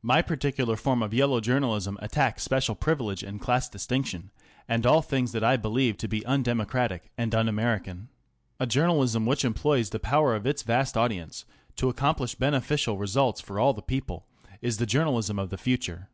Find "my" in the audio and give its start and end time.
0.00-0.22